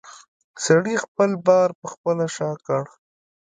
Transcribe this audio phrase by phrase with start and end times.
[0.65, 2.83] سړي خپل بار پخپله په شا کړ.